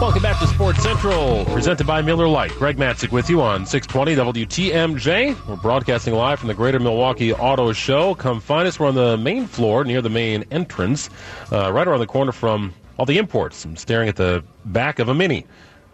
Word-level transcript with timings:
Welcome 0.00 0.22
back 0.22 0.38
to 0.38 0.46
Sports 0.46 0.80
Central, 0.80 1.44
presented 1.46 1.84
by 1.84 2.02
Miller 2.02 2.28
Lite. 2.28 2.52
Greg 2.52 2.76
Matzek 2.76 3.10
with 3.10 3.28
you 3.28 3.42
on 3.42 3.66
620 3.66 4.44
WTMJ. 4.44 5.48
We're 5.48 5.56
broadcasting 5.56 6.14
live 6.14 6.38
from 6.38 6.46
the 6.46 6.54
Greater 6.54 6.78
Milwaukee 6.78 7.32
Auto 7.32 7.72
Show. 7.72 8.14
Come 8.14 8.40
find 8.40 8.68
us. 8.68 8.78
We're 8.78 8.86
on 8.86 8.94
the 8.94 9.16
main 9.16 9.48
floor 9.48 9.82
near 9.82 10.00
the 10.00 10.08
main 10.08 10.44
entrance, 10.52 11.10
uh, 11.50 11.72
right 11.72 11.88
around 11.88 11.98
the 11.98 12.06
corner 12.06 12.30
from 12.30 12.72
all 12.96 13.06
the 13.06 13.18
imports. 13.18 13.64
I'm 13.64 13.76
staring 13.76 14.08
at 14.08 14.14
the 14.14 14.44
back 14.66 15.00
of 15.00 15.08
a 15.08 15.14
Mini 15.14 15.44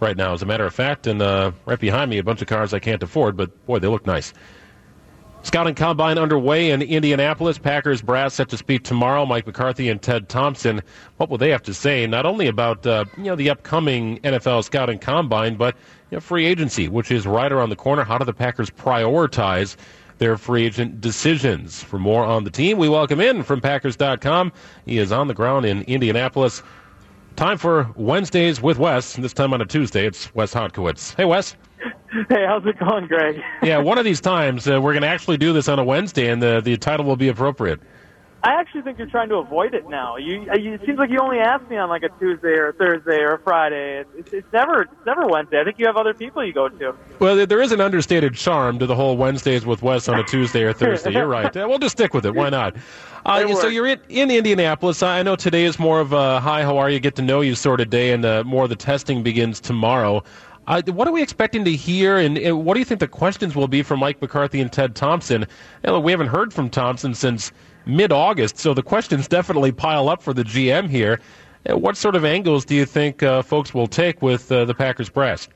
right 0.00 0.18
now, 0.18 0.34
as 0.34 0.42
a 0.42 0.46
matter 0.46 0.66
of 0.66 0.74
fact, 0.74 1.06
and 1.06 1.22
uh, 1.22 1.52
right 1.64 1.80
behind 1.80 2.10
me, 2.10 2.18
a 2.18 2.22
bunch 2.22 2.42
of 2.42 2.46
cars 2.46 2.74
I 2.74 2.80
can't 2.80 3.02
afford, 3.02 3.38
but 3.38 3.64
boy, 3.64 3.78
they 3.78 3.88
look 3.88 4.06
nice. 4.06 4.34
Scouting 5.44 5.74
combine 5.74 6.16
underway 6.16 6.70
in 6.70 6.80
Indianapolis. 6.80 7.58
Packers 7.58 8.00
brass 8.00 8.32
set 8.32 8.48
to 8.48 8.56
speak 8.56 8.82
tomorrow. 8.82 9.26
Mike 9.26 9.46
McCarthy 9.46 9.90
and 9.90 10.00
Ted 10.00 10.30
Thompson. 10.30 10.80
What 11.18 11.28
will 11.28 11.36
they 11.36 11.50
have 11.50 11.62
to 11.64 11.74
say? 11.74 12.06
Not 12.06 12.24
only 12.24 12.46
about 12.46 12.86
uh, 12.86 13.04
you 13.18 13.24
know 13.24 13.36
the 13.36 13.50
upcoming 13.50 14.18
NFL 14.20 14.64
scouting 14.64 14.98
combine, 14.98 15.56
but 15.56 15.76
you 16.10 16.16
know, 16.16 16.20
free 16.20 16.46
agency, 16.46 16.88
which 16.88 17.10
is 17.10 17.26
right 17.26 17.52
around 17.52 17.68
the 17.68 17.76
corner. 17.76 18.04
How 18.04 18.16
do 18.16 18.24
the 18.24 18.32
Packers 18.32 18.70
prioritize 18.70 19.76
their 20.16 20.38
free 20.38 20.64
agent 20.64 21.02
decisions? 21.02 21.82
For 21.82 21.98
more 21.98 22.24
on 22.24 22.44
the 22.44 22.50
team, 22.50 22.78
we 22.78 22.88
welcome 22.88 23.20
in 23.20 23.42
from 23.42 23.60
Packers.com. 23.60 24.50
He 24.86 24.96
is 24.96 25.12
on 25.12 25.28
the 25.28 25.34
ground 25.34 25.66
in 25.66 25.82
Indianapolis. 25.82 26.62
Time 27.36 27.58
for 27.58 27.92
Wednesdays 27.96 28.62
with 28.62 28.78
Wes. 28.78 29.16
This 29.16 29.34
time 29.34 29.52
on 29.52 29.60
a 29.60 29.66
Tuesday, 29.66 30.06
it's 30.06 30.34
Wes 30.34 30.54
Hodkiewicz. 30.54 31.16
Hey, 31.16 31.26
Wes. 31.26 31.54
Hey, 32.28 32.44
how's 32.46 32.64
it 32.64 32.78
going, 32.78 33.06
Greg? 33.06 33.42
yeah, 33.62 33.78
one 33.78 33.98
of 33.98 34.04
these 34.04 34.20
times 34.20 34.68
uh, 34.68 34.80
we're 34.80 34.92
going 34.92 35.02
to 35.02 35.08
actually 35.08 35.36
do 35.36 35.52
this 35.52 35.68
on 35.68 35.78
a 35.78 35.84
Wednesday, 35.84 36.28
and 36.30 36.40
the 36.40 36.60
the 36.60 36.76
title 36.76 37.04
will 37.04 37.16
be 37.16 37.28
appropriate. 37.28 37.80
I 38.44 38.60
actually 38.60 38.82
think 38.82 38.98
you're 38.98 39.08
trying 39.08 39.30
to 39.30 39.36
avoid 39.36 39.72
it 39.72 39.88
now. 39.88 40.16
You, 40.18 40.46
uh, 40.50 40.56
you 40.56 40.74
it 40.74 40.82
seems 40.84 40.98
like 40.98 41.08
you 41.08 41.18
only 41.18 41.38
ask 41.38 41.66
me 41.70 41.78
on 41.78 41.88
like 41.88 42.02
a 42.02 42.10
Tuesday 42.20 42.50
or 42.50 42.68
a 42.68 42.72
Thursday 42.74 43.20
or 43.20 43.32
a 43.32 43.38
Friday. 43.38 44.04
It's, 44.18 44.32
it's 44.34 44.52
never 44.52 44.82
it's 44.82 45.06
never 45.06 45.26
Wednesday. 45.26 45.62
I 45.62 45.64
think 45.64 45.78
you 45.78 45.86
have 45.86 45.96
other 45.96 46.12
people 46.12 46.44
you 46.44 46.52
go 46.52 46.68
to. 46.68 46.94
Well, 47.20 47.46
there 47.46 47.62
is 47.62 47.72
an 47.72 47.80
understated 47.80 48.34
charm 48.34 48.78
to 48.80 48.86
the 48.86 48.94
whole 48.94 49.16
Wednesdays 49.16 49.64
with 49.64 49.82
Wes 49.82 50.08
on 50.08 50.18
a 50.20 50.24
Tuesday 50.24 50.62
or 50.62 50.74
Thursday. 50.74 51.12
You're 51.12 51.26
right. 51.26 51.44
Uh, 51.54 51.66
we'll 51.68 51.78
just 51.78 51.92
stick 51.92 52.14
with 52.14 52.26
it. 52.26 52.34
Why 52.34 52.50
not? 52.50 52.76
Uh, 53.26 53.54
so 53.54 53.68
you're 53.68 53.86
in, 53.86 53.98
in 54.10 54.30
Indianapolis. 54.30 55.02
I 55.02 55.22
know 55.22 55.34
today 55.34 55.64
is 55.64 55.78
more 55.78 55.98
of 55.98 56.12
a 56.12 56.40
hi, 56.40 56.62
how 56.62 56.76
are 56.76 56.90
you, 56.90 57.00
get 57.00 57.16
to 57.16 57.22
know 57.22 57.40
you 57.40 57.54
sort 57.54 57.80
of 57.80 57.88
day, 57.88 58.12
and 58.12 58.22
uh, 58.22 58.44
more 58.44 58.64
of 58.64 58.68
the 58.68 58.76
testing 58.76 59.22
begins 59.22 59.60
tomorrow. 59.60 60.22
Uh, 60.66 60.80
what 60.86 61.06
are 61.06 61.12
we 61.12 61.22
expecting 61.22 61.64
to 61.64 61.72
hear, 61.72 62.16
and, 62.16 62.38
and, 62.38 62.64
what 62.64 62.74
do 62.74 62.80
you 62.80 62.86
think 62.86 63.00
the 63.00 63.08
questions 63.08 63.54
will 63.54 63.68
be 63.68 63.82
from 63.82 64.00
Mike 64.00 64.20
McCarthy 64.22 64.60
and 64.60 64.72
Ted 64.72 64.94
Thompson? 64.94 65.46
we 66.02 66.10
haven't 66.10 66.28
heard 66.28 66.54
from 66.54 66.70
Thompson 66.70 67.14
since 67.14 67.52
mid-August, 67.84 68.56
so 68.56 68.72
the 68.72 68.82
questions 68.82 69.28
definitely 69.28 69.72
pile 69.72 70.08
up 70.08 70.22
for 70.22 70.32
the 70.32 70.42
GM 70.42 70.88
here. 70.88 71.20
Uh, 71.68 71.76
what 71.76 71.96
sort 71.96 72.16
of 72.16 72.24
angles 72.24 72.64
do 72.64 72.74
you 72.74 72.86
think 72.86 73.22
uh, 73.22 73.42
folks 73.42 73.74
will 73.74 73.86
take 73.86 74.22
with 74.22 74.50
uh, 74.50 74.64
the 74.64 74.74
Packers 74.74 75.10
brass? 75.10 75.48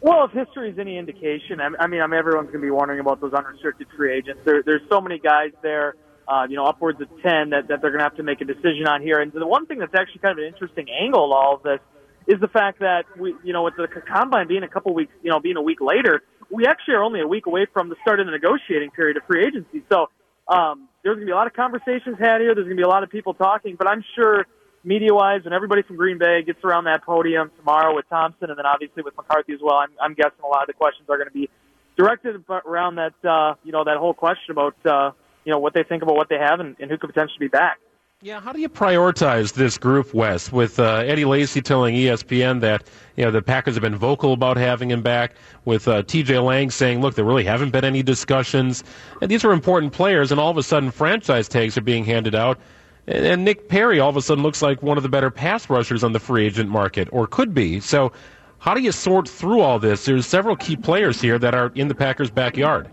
Well, 0.00 0.24
if 0.24 0.32
history 0.32 0.70
is 0.70 0.78
any 0.78 0.96
indication, 0.98 1.60
I 1.60 1.68
mean, 1.68 1.80
I 1.80 1.86
mean 1.86 2.18
everyone's 2.18 2.48
going 2.48 2.60
to 2.60 2.66
be 2.66 2.70
wondering 2.70 3.00
about 3.00 3.20
those 3.20 3.32
unrestricted 3.32 3.86
free 3.96 4.12
agents. 4.12 4.42
There, 4.44 4.62
there's 4.62 4.82
so 4.88 5.00
many 5.00 5.18
guys 5.18 5.52
there, 5.62 5.94
uh, 6.26 6.46
you 6.48 6.56
know, 6.56 6.66
upwards 6.66 7.00
of 7.00 7.08
10 7.22 7.50
that, 7.50 7.68
that 7.68 7.80
they're 7.80 7.90
going 7.90 7.98
to 7.98 8.04
have 8.04 8.16
to 8.16 8.24
make 8.24 8.40
a 8.40 8.44
decision 8.44 8.88
on 8.88 9.02
here. 9.02 9.20
And 9.20 9.32
the 9.32 9.46
one 9.46 9.66
thing 9.66 9.78
that's 9.78 9.94
actually 9.94 10.20
kind 10.20 10.38
of 10.38 10.44
an 10.44 10.52
interesting 10.52 10.88
angle 10.90 11.32
all 11.32 11.54
of 11.54 11.62
this 11.62 11.78
is 12.26 12.40
the 12.40 12.48
fact 12.48 12.80
that 12.80 13.04
we, 13.18 13.34
you 13.44 13.52
know, 13.52 13.62
with 13.62 13.76
the 13.76 13.88
combine 13.88 14.48
being 14.48 14.62
a 14.62 14.68
couple 14.68 14.94
weeks, 14.94 15.12
you 15.22 15.30
know, 15.30 15.40
being 15.40 15.56
a 15.56 15.62
week 15.62 15.80
later, 15.80 16.22
we 16.50 16.66
actually 16.66 16.94
are 16.94 17.02
only 17.02 17.20
a 17.20 17.26
week 17.26 17.46
away 17.46 17.66
from 17.72 17.88
the 17.88 17.96
start 18.02 18.20
of 18.20 18.26
the 18.26 18.32
negotiating 18.32 18.90
period 18.90 19.16
of 19.16 19.24
free 19.24 19.44
agency. 19.44 19.82
So 19.90 20.08
um, 20.48 20.88
there's 21.02 21.16
going 21.16 21.26
to 21.26 21.26
be 21.26 21.32
a 21.32 21.36
lot 21.36 21.46
of 21.46 21.54
conversations 21.54 22.16
had 22.18 22.40
here. 22.40 22.54
There's 22.54 22.66
going 22.66 22.76
to 22.76 22.80
be 22.80 22.82
a 22.82 22.88
lot 22.88 23.02
of 23.02 23.10
people 23.10 23.34
talking, 23.34 23.76
but 23.76 23.88
I'm 23.88 24.04
sure 24.14 24.46
media-wise, 24.84 25.44
when 25.44 25.52
everybody 25.52 25.82
from 25.82 25.96
Green 25.96 26.18
Bay 26.18 26.42
gets 26.42 26.58
around 26.64 26.84
that 26.84 27.04
podium 27.04 27.50
tomorrow 27.56 27.94
with 27.94 28.08
Thompson, 28.08 28.50
and 28.50 28.58
then 28.58 28.66
obviously 28.66 29.02
with 29.02 29.16
McCarthy 29.16 29.52
as 29.52 29.60
well, 29.62 29.76
I'm, 29.76 29.90
I'm 30.00 30.14
guessing 30.14 30.42
a 30.44 30.48
lot 30.48 30.62
of 30.62 30.66
the 30.66 30.72
questions 30.72 31.08
are 31.08 31.16
going 31.16 31.28
to 31.28 31.32
be 31.32 31.48
directed 31.96 32.42
around 32.48 32.96
that, 32.96 33.14
uh, 33.24 33.54
you 33.64 33.72
know, 33.72 33.84
that 33.84 33.96
whole 33.96 34.14
question 34.14 34.50
about, 34.50 34.74
uh, 34.84 35.12
you 35.44 35.52
know, 35.52 35.58
what 35.58 35.74
they 35.74 35.84
think 35.84 36.02
about 36.02 36.16
what 36.16 36.28
they 36.28 36.38
have 36.38 36.60
and, 36.60 36.76
and 36.80 36.90
who 36.90 36.98
could 36.98 37.12
potentially 37.14 37.38
be 37.38 37.48
back. 37.48 37.78
Yeah, 38.24 38.38
how 38.38 38.52
do 38.52 38.60
you 38.60 38.68
prioritize 38.68 39.54
this 39.54 39.76
group, 39.76 40.14
Wes? 40.14 40.52
With 40.52 40.78
uh, 40.78 41.02
Eddie 41.04 41.24
Lacy 41.24 41.60
telling 41.60 41.96
ESPN 41.96 42.60
that 42.60 42.84
you 43.16 43.24
know 43.24 43.32
the 43.32 43.42
Packers 43.42 43.74
have 43.74 43.82
been 43.82 43.96
vocal 43.96 44.32
about 44.32 44.56
having 44.56 44.92
him 44.92 45.02
back, 45.02 45.34
with 45.64 45.88
uh, 45.88 46.04
T.J. 46.04 46.38
Lang 46.38 46.70
saying, 46.70 47.00
"Look, 47.00 47.16
there 47.16 47.24
really 47.24 47.42
haven't 47.42 47.70
been 47.70 47.84
any 47.84 48.00
discussions," 48.00 48.84
and 49.20 49.28
these 49.28 49.44
are 49.44 49.50
important 49.50 49.92
players, 49.92 50.30
and 50.30 50.38
all 50.38 50.52
of 50.52 50.56
a 50.56 50.62
sudden 50.62 50.92
franchise 50.92 51.48
tags 51.48 51.76
are 51.76 51.80
being 51.80 52.04
handed 52.04 52.36
out, 52.36 52.60
and, 53.08 53.26
and 53.26 53.44
Nick 53.44 53.68
Perry 53.68 53.98
all 53.98 54.10
of 54.10 54.16
a 54.16 54.22
sudden 54.22 54.44
looks 54.44 54.62
like 54.62 54.84
one 54.84 54.96
of 54.96 55.02
the 55.02 55.08
better 55.08 55.32
pass 55.32 55.68
rushers 55.68 56.04
on 56.04 56.12
the 56.12 56.20
free 56.20 56.46
agent 56.46 56.70
market, 56.70 57.08
or 57.10 57.26
could 57.26 57.52
be. 57.52 57.80
So, 57.80 58.12
how 58.60 58.72
do 58.72 58.82
you 58.82 58.92
sort 58.92 59.28
through 59.28 59.62
all 59.62 59.80
this? 59.80 60.04
There's 60.04 60.28
several 60.28 60.54
key 60.54 60.76
players 60.76 61.20
here 61.20 61.40
that 61.40 61.56
are 61.56 61.72
in 61.74 61.88
the 61.88 61.94
Packers' 61.96 62.30
backyard. 62.30 62.88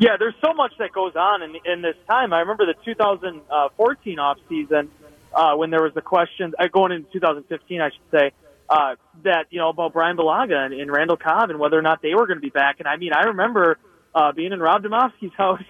Yeah, 0.00 0.16
there's 0.18 0.34
so 0.42 0.54
much 0.54 0.72
that 0.78 0.92
goes 0.92 1.14
on 1.14 1.42
in, 1.42 1.56
in 1.66 1.82
this 1.82 1.94
time. 2.08 2.32
I 2.32 2.40
remember 2.40 2.64
the 2.64 2.74
2014 2.86 4.18
off 4.18 4.38
season 4.48 4.90
uh, 5.34 5.54
when 5.56 5.68
there 5.68 5.82
was 5.82 5.92
the 5.92 6.00
question 6.00 6.54
uh, 6.58 6.68
going 6.68 6.92
into 6.92 7.12
2015, 7.12 7.80
I 7.82 7.90
should 7.90 7.98
say, 8.10 8.32
uh, 8.70 8.96
that 9.24 9.48
you 9.50 9.58
know 9.58 9.68
about 9.68 9.92
Brian 9.92 10.16
Bulaga 10.16 10.64
and, 10.64 10.72
and 10.72 10.90
Randall 10.90 11.18
Cobb 11.18 11.50
and 11.50 11.58
whether 11.58 11.78
or 11.78 11.82
not 11.82 12.00
they 12.00 12.14
were 12.14 12.26
going 12.26 12.38
to 12.38 12.42
be 12.42 12.48
back. 12.48 12.76
And 12.78 12.88
I 12.88 12.96
mean, 12.96 13.12
I 13.12 13.24
remember 13.24 13.76
uh, 14.14 14.32
being 14.32 14.52
in 14.52 14.60
Rob 14.60 14.82
Demovsky's 14.82 15.32
house, 15.36 15.60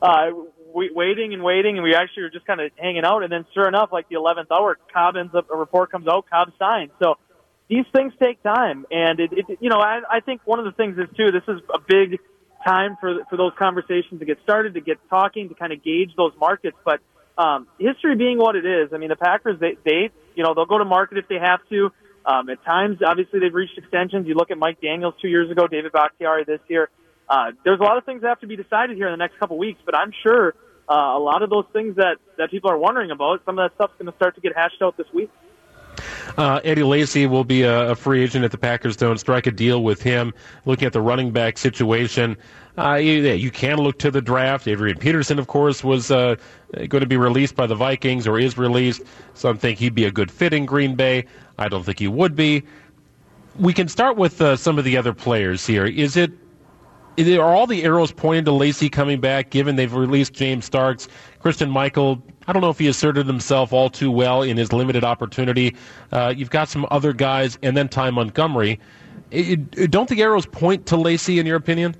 uh, 0.00 0.26
we, 0.72 0.92
waiting 0.94 1.34
and 1.34 1.42
waiting, 1.42 1.76
and 1.76 1.82
we 1.82 1.96
actually 1.96 2.22
were 2.22 2.30
just 2.30 2.46
kind 2.46 2.60
of 2.60 2.70
hanging 2.76 3.04
out. 3.04 3.24
And 3.24 3.32
then, 3.32 3.46
sure 3.52 3.66
enough, 3.66 3.90
like 3.90 4.08
the 4.08 4.14
11th 4.14 4.46
hour, 4.52 4.78
Cobb 4.92 5.16
ends 5.16 5.34
up 5.34 5.50
a 5.50 5.56
report 5.56 5.90
comes 5.90 6.06
out, 6.06 6.26
Cobb 6.30 6.52
signed. 6.56 6.92
So 7.02 7.16
these 7.68 7.86
things 7.92 8.12
take 8.22 8.40
time, 8.44 8.86
and 8.92 9.18
it, 9.18 9.32
it 9.32 9.58
you 9.60 9.70
know, 9.70 9.80
I, 9.80 10.02
I 10.08 10.20
think 10.20 10.42
one 10.44 10.60
of 10.60 10.66
the 10.66 10.72
things 10.72 10.96
is 10.98 11.08
too. 11.16 11.32
This 11.32 11.42
is 11.48 11.60
a 11.74 11.80
big 11.80 12.20
time 12.64 12.96
for 13.00 13.24
for 13.28 13.36
those 13.36 13.52
conversations 13.58 14.20
to 14.20 14.24
get 14.24 14.38
started, 14.42 14.74
to 14.74 14.80
get 14.80 14.98
talking, 15.08 15.48
to 15.48 15.54
kind 15.54 15.72
of 15.72 15.82
gauge 15.82 16.10
those 16.16 16.32
markets. 16.38 16.76
But 16.84 17.00
um, 17.38 17.66
history 17.78 18.16
being 18.16 18.38
what 18.38 18.56
it 18.56 18.66
is, 18.66 18.92
I 18.92 18.98
mean, 18.98 19.08
the 19.08 19.16
Packers 19.16 19.58
they 19.60 19.76
they 19.84 20.10
you 20.34 20.42
know 20.42 20.54
they'll 20.54 20.66
go 20.66 20.78
to 20.78 20.84
market 20.84 21.18
if 21.18 21.28
they 21.28 21.38
have 21.38 21.60
to. 21.70 21.90
Um, 22.24 22.48
at 22.50 22.64
times, 22.64 22.98
obviously, 23.04 23.40
they've 23.40 23.52
reached 23.52 23.76
extensions. 23.76 24.28
You 24.28 24.34
look 24.34 24.52
at 24.52 24.58
Mike 24.58 24.80
Daniels 24.80 25.14
two 25.20 25.28
years 25.28 25.50
ago, 25.50 25.66
David 25.66 25.90
Bakhtiari 25.90 26.44
this 26.44 26.60
year. 26.68 26.88
Uh, 27.28 27.50
there's 27.64 27.80
a 27.80 27.82
lot 27.82 27.98
of 27.98 28.04
things 28.04 28.22
that 28.22 28.28
have 28.28 28.40
to 28.40 28.46
be 28.46 28.56
decided 28.56 28.96
here 28.96 29.06
in 29.06 29.12
the 29.12 29.16
next 29.16 29.38
couple 29.38 29.58
weeks, 29.58 29.80
but 29.84 29.96
I'm 29.96 30.12
sure 30.22 30.54
uh, 30.88 30.94
a 30.94 31.18
lot 31.18 31.42
of 31.42 31.50
those 31.50 31.64
things 31.72 31.96
that 31.96 32.16
that 32.38 32.50
people 32.50 32.70
are 32.70 32.78
wondering 32.78 33.10
about, 33.10 33.42
some 33.44 33.58
of 33.58 33.68
that 33.68 33.74
stuff's 33.74 33.94
going 33.98 34.10
to 34.10 34.16
start 34.16 34.34
to 34.36 34.40
get 34.40 34.56
hashed 34.56 34.82
out 34.82 34.96
this 34.96 35.06
week. 35.12 35.30
Uh, 36.36 36.60
Eddie 36.64 36.82
Lacy 36.82 37.26
will 37.26 37.44
be 37.44 37.62
a, 37.62 37.90
a, 37.90 37.94
free 37.94 38.22
agent 38.22 38.44
if 38.44 38.50
the 38.50 38.58
Packers 38.58 38.96
don't 38.96 39.18
strike 39.18 39.46
a 39.46 39.50
deal 39.50 39.82
with 39.82 40.02
him. 40.02 40.32
Looking 40.64 40.86
at 40.86 40.92
the 40.92 41.00
running 41.00 41.30
back 41.30 41.58
situation, 41.58 42.36
uh, 42.78 42.94
you, 42.94 43.22
you, 43.22 43.50
can 43.50 43.78
look 43.78 43.98
to 43.98 44.10
the 44.10 44.22
draft. 44.22 44.66
Adrian 44.66 44.98
Peterson, 44.98 45.38
of 45.38 45.46
course, 45.46 45.84
was 45.84 46.10
uh, 46.10 46.36
going 46.74 47.00
to 47.00 47.06
be 47.06 47.16
released 47.16 47.54
by 47.54 47.66
the 47.66 47.74
Vikings 47.74 48.26
or 48.26 48.38
is 48.38 48.56
released. 48.56 49.02
Some 49.34 49.58
think 49.58 49.78
he'd 49.78 49.94
be 49.94 50.04
a 50.04 50.10
good 50.10 50.30
fit 50.30 50.52
in 50.52 50.64
Green 50.64 50.94
Bay. 50.94 51.26
I 51.58 51.68
don't 51.68 51.84
think 51.84 51.98
he 51.98 52.08
would 52.08 52.34
be. 52.34 52.62
We 53.58 53.74
can 53.74 53.88
start 53.88 54.16
with 54.16 54.40
uh, 54.40 54.56
some 54.56 54.78
of 54.78 54.84
the 54.84 54.96
other 54.96 55.12
players 55.12 55.66
here. 55.66 55.84
Is 55.84 56.16
it 56.16 56.32
are 57.18 57.54
all 57.54 57.66
the 57.66 57.84
arrows 57.84 58.10
pointing 58.10 58.46
to 58.46 58.52
Lacy 58.52 58.88
coming 58.88 59.20
back, 59.20 59.50
given 59.50 59.76
they've 59.76 59.92
released 59.92 60.32
James 60.32 60.64
Starks, 60.64 61.08
Christine 61.40 61.70
Michael? 61.70 62.22
I 62.46 62.52
don't 62.52 62.62
know 62.62 62.70
if 62.70 62.78
he 62.78 62.88
asserted 62.88 63.26
himself 63.26 63.72
all 63.72 63.90
too 63.90 64.10
well 64.10 64.42
in 64.42 64.56
his 64.56 64.72
limited 64.72 65.04
opportunity. 65.04 65.76
Uh, 66.10 66.32
you've 66.36 66.50
got 66.50 66.68
some 66.68 66.86
other 66.90 67.12
guys, 67.12 67.58
and 67.62 67.76
then 67.76 67.88
Ty 67.88 68.10
Montgomery. 68.10 68.80
It, 69.30 69.60
it, 69.76 69.90
don't 69.90 70.08
the 70.08 70.20
arrows 70.20 70.46
point 70.46 70.86
to 70.86 70.96
Lacy, 70.96 71.38
in 71.38 71.46
your 71.46 71.56
opinion? 71.56 71.96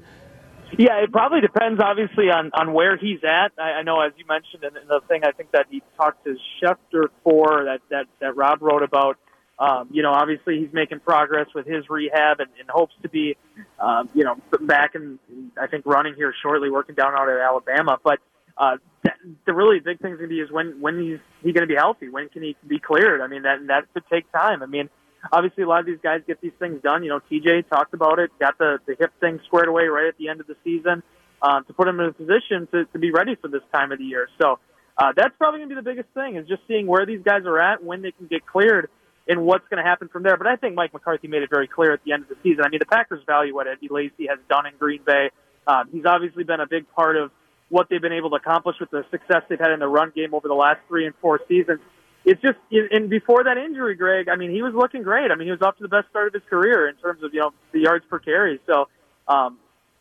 Yeah, 0.78 1.02
it 1.02 1.12
probably 1.12 1.40
depends, 1.40 1.80
obviously, 1.82 2.30
on 2.30 2.50
on 2.54 2.72
where 2.72 2.96
he's 2.96 3.20
at. 3.24 3.52
I, 3.58 3.80
I 3.80 3.82
know, 3.82 4.00
as 4.00 4.12
you 4.16 4.24
mentioned 4.26 4.64
in 4.64 4.88
the 4.88 5.00
thing, 5.06 5.22
I 5.24 5.32
think 5.32 5.52
that 5.52 5.66
he 5.70 5.82
talked 5.96 6.24
to 6.24 6.36
Schefter 6.60 7.08
for 7.22 7.64
that 7.64 7.80
that 7.90 8.06
that 8.20 8.36
Rob 8.36 8.62
wrote 8.62 8.82
about. 8.82 9.18
Um, 9.58 9.88
you 9.92 10.02
know, 10.02 10.10
obviously 10.10 10.58
he's 10.58 10.72
making 10.72 11.00
progress 11.00 11.46
with 11.54 11.66
his 11.66 11.88
rehab 11.88 12.40
and, 12.40 12.48
and 12.58 12.68
hopes 12.68 12.94
to 13.02 13.08
be, 13.08 13.36
um, 13.78 14.08
you 14.12 14.24
know, 14.24 14.36
back 14.62 14.94
and 14.96 15.20
I 15.60 15.68
think, 15.68 15.86
running 15.86 16.14
here 16.14 16.34
shortly, 16.42 16.68
working 16.70 16.94
down 16.94 17.12
out 17.14 17.28
at 17.28 17.38
Alabama. 17.38 17.98
But 18.02 18.18
uh, 18.56 18.78
that, 19.04 19.16
the 19.46 19.52
really 19.52 19.80
big 19.80 20.00
thing 20.00 20.12
is 20.12 20.18
going 20.18 20.30
to 20.30 20.34
be 20.34 20.40
is 20.40 20.50
when 20.50 20.80
when 20.80 21.00
he's 21.00 21.18
he 21.42 21.52
going 21.52 21.66
to 21.66 21.72
be 21.72 21.76
healthy? 21.76 22.08
When 22.08 22.28
can 22.28 22.42
he 22.42 22.56
be 22.66 22.78
cleared? 22.78 23.20
I 23.20 23.26
mean, 23.26 23.42
that 23.42 23.66
that 23.68 23.92
could 23.94 24.04
take 24.10 24.30
time. 24.32 24.62
I 24.62 24.66
mean, 24.66 24.88
obviously 25.32 25.64
a 25.64 25.68
lot 25.68 25.80
of 25.80 25.86
these 25.86 25.98
guys 26.02 26.20
get 26.26 26.40
these 26.40 26.52
things 26.58 26.82
done. 26.82 27.02
You 27.02 27.10
know, 27.10 27.20
TJ 27.30 27.68
talked 27.68 27.94
about 27.94 28.18
it, 28.18 28.30
got 28.38 28.58
the 28.58 28.78
the 28.86 28.96
hip 28.98 29.12
thing 29.20 29.40
squared 29.46 29.68
away 29.68 29.84
right 29.84 30.06
at 30.06 30.16
the 30.18 30.28
end 30.28 30.40
of 30.40 30.46
the 30.46 30.56
season 30.64 31.02
uh, 31.40 31.60
to 31.62 31.72
put 31.72 31.88
him 31.88 32.00
in 32.00 32.06
a 32.06 32.12
position 32.12 32.68
to 32.72 32.84
to 32.86 32.98
be 32.98 33.10
ready 33.10 33.34
for 33.34 33.48
this 33.48 33.62
time 33.72 33.92
of 33.92 33.98
the 33.98 34.04
year. 34.04 34.28
So. 34.40 34.58
Uh, 34.94 35.10
that's 35.16 35.34
probably 35.38 35.58
going 35.58 35.70
to 35.70 35.74
be 35.74 35.80
the 35.80 35.90
biggest 35.90 36.08
thing 36.12 36.36
is 36.36 36.46
just 36.46 36.60
seeing 36.68 36.86
where 36.86 37.06
these 37.06 37.22
guys 37.24 37.46
are 37.46 37.58
at, 37.58 37.82
when 37.82 38.02
they 38.02 38.12
can 38.12 38.26
get 38.26 38.44
cleared, 38.44 38.90
and 39.28 39.42
what's 39.42 39.66
going 39.68 39.82
to 39.82 39.88
happen 39.88 40.08
from 40.08 40.22
there. 40.22 40.36
But 40.36 40.46
I 40.46 40.56
think 40.56 40.74
Mike 40.74 40.92
McCarthy 40.92 41.28
made 41.28 41.42
it 41.42 41.50
very 41.50 41.68
clear 41.68 41.92
at 41.92 42.00
the 42.04 42.12
end 42.12 42.24
of 42.24 42.28
the 42.28 42.36
season. 42.42 42.64
I 42.64 42.68
mean, 42.68 42.78
the 42.78 42.86
Packers 42.86 43.22
value 43.26 43.54
what 43.54 43.66
Eddie 43.66 43.88
Lacy 43.90 44.26
has 44.28 44.38
done 44.48 44.66
in 44.66 44.74
Green 44.78 45.00
Bay. 45.04 45.30
Um, 45.66 45.88
he's 45.92 46.04
obviously 46.04 46.44
been 46.44 46.60
a 46.60 46.66
big 46.66 46.90
part 46.94 47.16
of 47.16 47.30
what 47.72 47.88
they've 47.88 48.02
been 48.02 48.12
able 48.12 48.28
to 48.28 48.36
accomplish 48.36 48.76
with 48.78 48.90
the 48.90 49.02
success 49.10 49.42
they've 49.48 49.58
had 49.58 49.70
in 49.70 49.80
the 49.80 49.88
run 49.88 50.12
game 50.14 50.34
over 50.34 50.46
the 50.46 50.54
last 50.54 50.78
three 50.88 51.06
and 51.06 51.14
four 51.22 51.40
seasons. 51.48 51.80
it's 52.22 52.40
just 52.42 52.58
and 52.70 53.08
before 53.08 53.44
that 53.44 53.56
injury, 53.56 53.94
Greg. 53.94 54.28
I 54.28 54.36
mean, 54.36 54.50
he 54.50 54.60
was 54.60 54.74
looking 54.74 55.02
great. 55.02 55.30
I 55.30 55.36
mean, 55.36 55.46
he 55.46 55.50
was 55.50 55.62
off 55.62 55.78
to 55.78 55.82
the 55.82 55.88
best 55.88 56.10
start 56.10 56.28
of 56.28 56.34
his 56.34 56.42
career 56.50 56.86
in 56.86 56.96
terms 56.96 57.22
of 57.22 57.32
you 57.32 57.40
know 57.40 57.52
the 57.72 57.80
yards 57.80 58.04
per 58.10 58.18
carry. 58.18 58.60
So 58.66 58.88
um, 59.26 59.58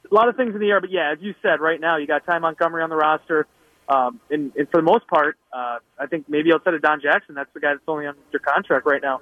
a 0.09 0.13
lot 0.13 0.27
of 0.27 0.35
things 0.35 0.53
in 0.53 0.59
the 0.59 0.69
air, 0.69 0.81
but 0.81 0.91
yeah, 0.91 1.13
as 1.13 1.19
you 1.21 1.33
said, 1.41 1.62
right 1.62 1.79
now 1.79 1.95
you 1.95 2.07
got 2.07 2.25
Ty 2.25 2.39
Montgomery 2.39 2.83
on 2.83 2.89
the 2.89 2.97
roster. 2.97 3.47
Um, 3.88 4.19
and, 4.29 4.51
and 4.57 4.69
for 4.69 4.77
the 4.77 4.83
most 4.83 5.07
part, 5.07 5.38
uh, 5.53 5.79
I 5.97 6.07
think 6.07 6.27
maybe 6.27 6.51
outside 6.53 6.74
of 6.74 6.81
Don 6.81 7.01
Jackson, 7.01 7.35
that's 7.35 7.53
the 7.53 7.62
guy 7.62 7.74
that's 7.74 7.83
only 7.88 8.06
under 8.06 8.39
contract 8.39 8.85
right 8.85 9.01
now. 9.01 9.21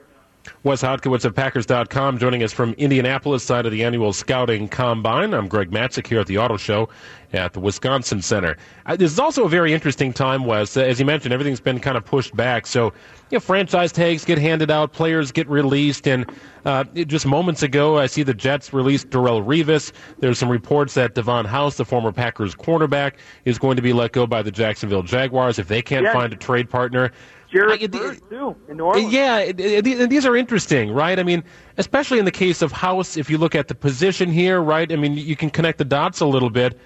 Wes 0.63 0.81
Hodkiewicz 0.81 1.25
of 1.25 1.35
Packers.com 1.35 2.17
joining 2.17 2.43
us 2.43 2.51
from 2.51 2.73
Indianapolis 2.73 3.43
side 3.43 3.65
of 3.65 3.71
the 3.71 3.83
annual 3.83 4.13
scouting 4.13 4.67
combine. 4.67 5.33
I'm 5.33 5.47
Greg 5.47 5.71
Matzek 5.71 6.07
here 6.07 6.19
at 6.19 6.27
the 6.27 6.37
Auto 6.37 6.57
Show 6.57 6.89
at 7.33 7.53
the 7.53 7.59
Wisconsin 7.59 8.21
Center. 8.21 8.57
Uh, 8.85 8.95
this 8.95 9.11
is 9.11 9.19
also 9.19 9.45
a 9.45 9.49
very 9.49 9.73
interesting 9.73 10.11
time, 10.11 10.45
Wes. 10.45 10.75
Uh, 10.75 10.81
as 10.81 10.99
you 10.99 11.05
mentioned, 11.05 11.33
everything's 11.33 11.59
been 11.59 11.79
kind 11.79 11.95
of 11.95 12.03
pushed 12.03 12.35
back. 12.35 12.65
So, 12.65 12.85
you 13.29 13.35
know, 13.35 13.39
franchise 13.39 13.91
tags 13.91 14.25
get 14.25 14.37
handed 14.37 14.71
out, 14.71 14.93
players 14.93 15.31
get 15.31 15.47
released, 15.47 16.07
and 16.07 16.25
uh, 16.65 16.83
just 16.83 17.25
moments 17.25 17.63
ago, 17.63 17.97
I 17.97 18.07
see 18.07 18.23
the 18.23 18.33
Jets 18.33 18.73
released 18.73 19.09
Darrelle 19.09 19.45
Revis. 19.45 19.91
There's 20.19 20.39
some 20.39 20.49
reports 20.49 20.95
that 20.95 21.15
Davon 21.15 21.45
House, 21.45 21.77
the 21.77 21.85
former 21.85 22.11
Packers 22.11 22.55
cornerback, 22.55 23.13
is 23.45 23.59
going 23.59 23.75
to 23.75 23.81
be 23.81 23.93
let 23.93 24.11
go 24.11 24.25
by 24.25 24.41
the 24.41 24.51
Jacksonville 24.51 25.03
Jaguars 25.03 25.59
if 25.59 25.67
they 25.67 25.81
can't 25.81 26.03
yes. 26.03 26.13
find 26.13 26.33
a 26.33 26.35
trade 26.35 26.69
partner. 26.69 27.11
Jairus 27.51 27.87
Byrd, 27.87 28.21
too, 28.29 28.55
in 28.67 28.77
New 28.77 28.83
Orleans. 28.85 29.11
Yeah, 29.11 29.39
it, 29.39 29.59
it, 29.59 30.09
these 30.09 30.25
are 30.25 30.35
interesting, 30.35 30.91
right? 30.91 31.17
I 31.17 31.23
mean, 31.23 31.43
especially 31.77 32.19
in 32.19 32.25
the 32.25 32.31
case 32.31 32.61
of 32.61 32.71
House, 32.71 33.17
if 33.17 33.29
you 33.29 33.37
look 33.37 33.55
at 33.55 33.67
the 33.67 33.75
position 33.75 34.31
here, 34.31 34.61
right? 34.61 34.91
I 34.91 34.95
mean, 34.95 35.13
you 35.15 35.35
can 35.35 35.49
connect 35.49 35.79
the 35.79 35.85
dots 35.85 36.19
a 36.19 36.25
little 36.25 36.51
bit. 36.51 36.79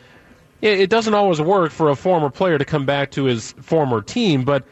It, 0.61 0.81
it 0.81 0.89
doesn't 0.89 1.13
always 1.13 1.41
work 1.41 1.71
for 1.71 1.89
a 1.89 1.95
former 1.95 2.29
player 2.29 2.57
to 2.57 2.65
come 2.65 2.85
back 2.85 3.11
to 3.11 3.25
his 3.25 3.53
former 3.61 4.01
team, 4.01 4.45
but 4.45 4.65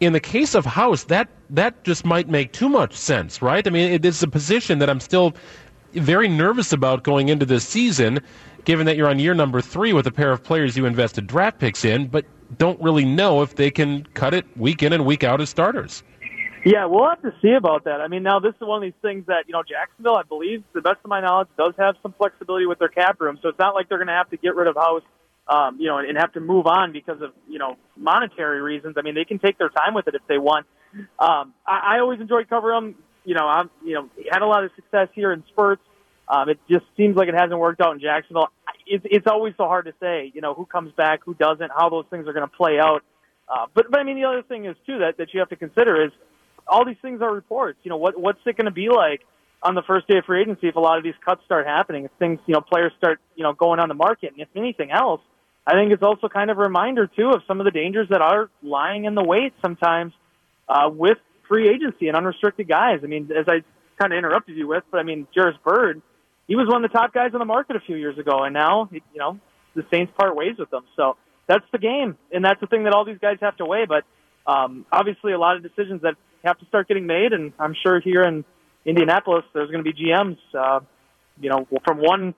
in 0.00 0.12
the 0.12 0.20
case 0.20 0.54
of 0.54 0.64
House, 0.64 1.04
that 1.04 1.28
that 1.50 1.82
just 1.84 2.04
might 2.04 2.28
make 2.28 2.52
too 2.52 2.68
much 2.68 2.94
sense, 2.94 3.42
right? 3.42 3.66
I 3.66 3.70
mean, 3.70 3.92
it 3.92 4.04
is 4.04 4.22
a 4.22 4.28
position 4.28 4.78
that 4.78 4.90
I'm 4.90 5.00
still 5.00 5.34
very 5.92 6.28
nervous 6.28 6.72
about 6.72 7.04
going 7.04 7.28
into 7.28 7.46
this 7.46 7.66
season, 7.66 8.20
given 8.64 8.86
that 8.86 8.96
you're 8.96 9.08
on 9.08 9.18
year 9.18 9.34
number 9.34 9.60
three 9.60 9.92
with 9.92 10.06
a 10.06 10.10
pair 10.10 10.32
of 10.32 10.42
players 10.42 10.76
you 10.76 10.86
invested 10.86 11.26
draft 11.26 11.58
picks 11.58 11.84
in, 11.84 12.08
but 12.08 12.24
don't 12.58 12.80
really 12.80 13.04
know 13.04 13.42
if 13.42 13.54
they 13.54 13.70
can 13.70 14.06
cut 14.14 14.34
it 14.34 14.44
week 14.56 14.82
in 14.82 14.92
and 14.92 15.04
week 15.04 15.24
out 15.24 15.40
as 15.40 15.50
starters. 15.50 16.02
Yeah, 16.64 16.86
we'll 16.86 17.08
have 17.08 17.20
to 17.22 17.34
see 17.42 17.52
about 17.52 17.84
that. 17.84 18.00
I 18.00 18.08
mean, 18.08 18.22
now 18.22 18.40
this 18.40 18.54
is 18.54 18.60
one 18.60 18.78
of 18.78 18.82
these 18.82 18.98
things 19.02 19.26
that, 19.26 19.44
you 19.46 19.52
know, 19.52 19.62
Jacksonville, 19.62 20.16
I 20.16 20.22
believe, 20.22 20.60
to 20.60 20.66
the 20.74 20.80
best 20.80 20.98
of 21.04 21.10
my 21.10 21.20
knowledge, 21.20 21.48
does 21.58 21.74
have 21.78 21.96
some 22.02 22.14
flexibility 22.16 22.64
with 22.64 22.78
their 22.78 22.88
cap 22.88 23.20
room. 23.20 23.38
So 23.42 23.50
it's 23.50 23.58
not 23.58 23.74
like 23.74 23.90
they're 23.90 23.98
going 23.98 24.08
to 24.08 24.14
have 24.14 24.30
to 24.30 24.38
get 24.38 24.54
rid 24.54 24.66
of 24.66 24.76
House, 24.76 25.02
um, 25.46 25.76
you 25.78 25.88
know, 25.88 25.98
and, 25.98 26.16
have 26.16 26.32
to 26.32 26.40
move 26.40 26.66
on 26.66 26.90
because 26.90 27.20
of, 27.20 27.32
you 27.46 27.58
know, 27.58 27.76
monetary 27.98 28.62
reasons. 28.62 28.94
I 28.96 29.02
mean, 29.02 29.14
they 29.14 29.26
can 29.26 29.38
take 29.38 29.58
their 29.58 29.68
time 29.68 29.92
with 29.92 30.08
it 30.08 30.14
if 30.14 30.22
they 30.26 30.38
want. 30.38 30.66
Um, 31.18 31.52
I, 31.66 31.96
I 31.96 31.98
always 32.00 32.20
enjoyed 32.20 32.48
covering 32.48 32.94
them. 32.94 33.04
You 33.26 33.34
know, 33.34 33.46
I've, 33.46 33.68
you 33.84 33.94
know, 33.94 34.08
had 34.30 34.40
a 34.40 34.46
lot 34.46 34.64
of 34.64 34.70
success 34.74 35.08
here 35.14 35.32
in 35.32 35.44
spurts. 35.48 35.82
Um, 36.28 36.48
it 36.48 36.58
just 36.70 36.86
seems 36.96 37.14
like 37.14 37.28
it 37.28 37.34
hasn't 37.34 37.58
worked 37.58 37.82
out 37.82 37.92
in 37.92 38.00
Jacksonville. 38.00 38.48
It's, 38.86 39.04
it's 39.08 39.26
always 39.26 39.54
so 39.56 39.64
hard 39.64 39.86
to 39.86 39.94
say, 40.00 40.30
you 40.34 40.40
know, 40.40 40.54
who 40.54 40.66
comes 40.66 40.92
back, 40.92 41.20
who 41.24 41.34
doesn't, 41.34 41.70
how 41.70 41.88
those 41.88 42.04
things 42.10 42.26
are 42.28 42.32
going 42.32 42.48
to 42.48 42.56
play 42.56 42.78
out. 42.78 43.02
Uh, 43.48 43.66
but, 43.74 43.90
but 43.90 44.00
I 44.00 44.04
mean, 44.04 44.16
the 44.16 44.24
other 44.24 44.42
thing 44.42 44.66
is 44.66 44.76
too 44.86 44.98
that, 44.98 45.18
that 45.18 45.32
you 45.32 45.40
have 45.40 45.50
to 45.50 45.56
consider 45.56 46.04
is 46.04 46.12
all 46.66 46.84
these 46.84 46.96
things 47.02 47.20
are 47.22 47.32
reports. 47.32 47.78
You 47.82 47.90
know, 47.90 47.96
what, 47.96 48.18
what's 48.18 48.40
it 48.46 48.56
going 48.56 48.66
to 48.66 48.70
be 48.70 48.88
like 48.88 49.20
on 49.62 49.74
the 49.74 49.82
first 49.82 50.06
day 50.08 50.18
of 50.18 50.24
free 50.24 50.42
agency 50.42 50.68
if 50.68 50.76
a 50.76 50.80
lot 50.80 50.98
of 50.98 51.04
these 51.04 51.14
cuts 51.24 51.42
start 51.44 51.66
happening, 51.66 52.04
if 52.04 52.10
things, 52.18 52.38
you 52.46 52.54
know, 52.54 52.60
players 52.60 52.92
start, 52.98 53.20
you 53.34 53.42
know, 53.42 53.52
going 53.52 53.80
on 53.80 53.88
the 53.88 53.94
market. 53.94 54.32
And 54.32 54.40
if 54.40 54.48
anything 54.54 54.90
else, 54.90 55.20
I 55.66 55.72
think 55.72 55.92
it's 55.92 56.02
also 56.02 56.28
kind 56.28 56.50
of 56.50 56.58
a 56.58 56.60
reminder 56.60 57.06
too 57.06 57.30
of 57.30 57.42
some 57.48 57.60
of 57.60 57.64
the 57.64 57.70
dangers 57.70 58.08
that 58.10 58.20
are 58.20 58.50
lying 58.62 59.06
in 59.06 59.14
the 59.14 59.24
wait 59.24 59.54
sometimes, 59.62 60.12
uh, 60.68 60.90
with 60.92 61.18
free 61.48 61.68
agency 61.68 62.08
and 62.08 62.16
unrestricted 62.16 62.68
guys. 62.68 63.00
I 63.02 63.06
mean, 63.06 63.30
as 63.34 63.46
I 63.48 63.62
kind 63.98 64.12
of 64.12 64.18
interrupted 64.18 64.56
you 64.56 64.66
with, 64.66 64.84
but 64.90 64.98
I 64.98 65.02
mean, 65.02 65.26
Jairus 65.34 65.56
Byrd, 65.64 66.02
he 66.46 66.56
was 66.56 66.68
one 66.68 66.84
of 66.84 66.90
the 66.90 66.96
top 66.96 67.12
guys 67.12 67.30
on 67.32 67.38
the 67.38 67.44
market 67.46 67.76
a 67.76 67.80
few 67.80 67.96
years 67.96 68.18
ago, 68.18 68.44
and 68.44 68.54
now 68.54 68.88
you 68.92 69.00
know 69.16 69.38
the 69.74 69.84
Saints 69.90 70.12
part 70.18 70.36
ways 70.36 70.56
with 70.58 70.70
them. 70.70 70.84
So 70.96 71.16
that's 71.46 71.64
the 71.72 71.78
game, 71.78 72.16
and 72.32 72.44
that's 72.44 72.60
the 72.60 72.66
thing 72.66 72.84
that 72.84 72.92
all 72.92 73.04
these 73.04 73.18
guys 73.20 73.38
have 73.40 73.56
to 73.58 73.66
weigh. 73.66 73.86
But 73.86 74.04
um, 74.50 74.86
obviously, 74.92 75.32
a 75.32 75.38
lot 75.38 75.56
of 75.56 75.62
decisions 75.62 76.02
that 76.02 76.14
have 76.44 76.58
to 76.58 76.66
start 76.66 76.88
getting 76.88 77.06
made, 77.06 77.32
and 77.32 77.52
I'm 77.58 77.74
sure 77.82 78.00
here 78.00 78.22
in 78.22 78.44
Indianapolis, 78.84 79.44
there's 79.54 79.70
going 79.70 79.82
to 79.82 79.90
be 79.90 79.98
GMs, 79.98 80.38
uh, 80.58 80.80
you 81.40 81.50
know, 81.50 81.66
from 81.84 81.98
one 81.98 82.34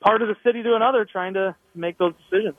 part 0.00 0.22
of 0.22 0.28
the 0.28 0.36
city 0.44 0.62
to 0.62 0.74
another, 0.74 1.04
trying 1.04 1.34
to 1.34 1.54
make 1.74 1.98
those 1.98 2.14
decisions. 2.30 2.56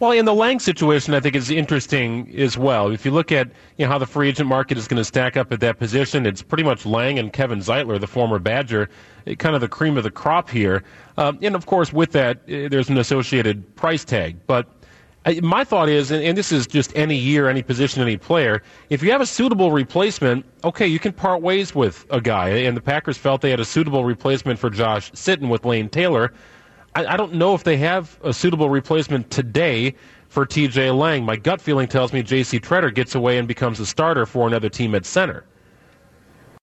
Well, 0.00 0.12
in 0.12 0.24
the 0.24 0.32
Lang 0.32 0.60
situation, 0.60 1.12
I 1.12 1.20
think 1.20 1.36
is 1.36 1.50
interesting 1.50 2.32
as 2.34 2.56
well. 2.56 2.90
If 2.90 3.04
you 3.04 3.10
look 3.10 3.30
at 3.30 3.48
you 3.76 3.84
know, 3.84 3.92
how 3.92 3.98
the 3.98 4.06
free 4.06 4.30
agent 4.30 4.48
market 4.48 4.78
is 4.78 4.88
going 4.88 4.96
to 4.96 5.04
stack 5.04 5.36
up 5.36 5.52
at 5.52 5.60
that 5.60 5.78
position, 5.78 6.24
it's 6.24 6.40
pretty 6.40 6.62
much 6.62 6.86
Lang 6.86 7.18
and 7.18 7.30
Kevin 7.30 7.58
Zeitler, 7.58 8.00
the 8.00 8.06
former 8.06 8.38
Badger, 8.38 8.88
eh, 9.26 9.34
kind 9.34 9.54
of 9.54 9.60
the 9.60 9.68
cream 9.68 9.98
of 9.98 10.04
the 10.04 10.10
crop 10.10 10.48
here. 10.48 10.84
Um, 11.18 11.38
and 11.42 11.54
of 11.54 11.66
course, 11.66 11.92
with 11.92 12.12
that, 12.12 12.38
uh, 12.38 12.68
there's 12.70 12.88
an 12.88 12.96
associated 12.96 13.76
price 13.76 14.02
tag. 14.02 14.38
But 14.46 14.66
uh, 15.26 15.34
my 15.42 15.64
thought 15.64 15.90
is, 15.90 16.10
and, 16.10 16.24
and 16.24 16.34
this 16.34 16.50
is 16.50 16.66
just 16.66 16.96
any 16.96 17.16
year, 17.16 17.50
any 17.50 17.62
position, 17.62 18.00
any 18.00 18.16
player, 18.16 18.62
if 18.88 19.02
you 19.02 19.10
have 19.10 19.20
a 19.20 19.26
suitable 19.26 19.70
replacement, 19.70 20.46
okay, 20.64 20.86
you 20.86 20.98
can 20.98 21.12
part 21.12 21.42
ways 21.42 21.74
with 21.74 22.06
a 22.08 22.22
guy. 22.22 22.48
And 22.48 22.74
the 22.74 22.80
Packers 22.80 23.18
felt 23.18 23.42
they 23.42 23.50
had 23.50 23.60
a 23.60 23.66
suitable 23.66 24.06
replacement 24.06 24.58
for 24.58 24.70
Josh 24.70 25.12
Sitton 25.12 25.50
with 25.50 25.66
Lane 25.66 25.90
Taylor. 25.90 26.32
I, 26.94 27.06
I 27.06 27.16
don't 27.16 27.34
know 27.34 27.54
if 27.54 27.64
they 27.64 27.76
have 27.78 28.18
a 28.22 28.32
suitable 28.32 28.70
replacement 28.70 29.30
today 29.30 29.94
for 30.28 30.46
TJ 30.46 30.96
Lang. 30.96 31.24
My 31.24 31.36
gut 31.36 31.60
feeling 31.60 31.88
tells 31.88 32.12
me 32.12 32.22
J.C. 32.22 32.60
Tretter 32.60 32.94
gets 32.94 33.14
away 33.14 33.38
and 33.38 33.46
becomes 33.46 33.80
a 33.80 33.86
starter 33.86 34.26
for 34.26 34.46
another 34.46 34.68
team 34.68 34.94
at 34.94 35.06
center. 35.06 35.44